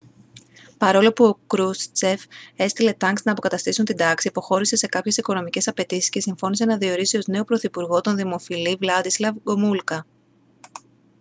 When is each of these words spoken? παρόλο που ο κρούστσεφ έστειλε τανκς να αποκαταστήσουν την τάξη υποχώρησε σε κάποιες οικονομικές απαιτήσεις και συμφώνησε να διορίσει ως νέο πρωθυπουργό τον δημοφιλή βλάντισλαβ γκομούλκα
παρόλο 0.77 1.11
που 1.11 1.25
ο 1.25 1.37
κρούστσεφ 1.47 2.21
έστειλε 2.55 2.93
τανκς 2.93 3.23
να 3.23 3.31
αποκαταστήσουν 3.31 3.85
την 3.85 3.97
τάξη 3.97 4.27
υποχώρησε 4.27 4.75
σε 4.75 4.87
κάποιες 4.87 5.17
οικονομικές 5.17 5.67
απαιτήσεις 5.67 6.09
και 6.09 6.19
συμφώνησε 6.21 6.65
να 6.65 6.77
διορίσει 6.77 7.17
ως 7.17 7.27
νέο 7.27 7.43
πρωθυπουργό 7.43 8.01
τον 8.01 8.15
δημοφιλή 8.15 8.75
βλάντισλαβ 8.79 9.35
γκομούλκα 9.43 10.05